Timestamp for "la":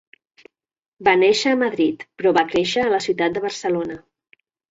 2.97-3.03